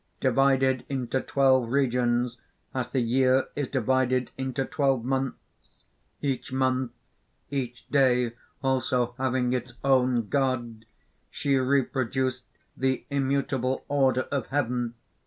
[0.19, 2.39] Divided into twelve regions
[2.73, 5.37] as the year is divided into twelve months
[6.23, 6.91] each month,
[7.51, 8.31] each day
[8.63, 10.85] also having its own god
[11.29, 12.45] she reproduced
[12.75, 14.95] the immutable order of heaven.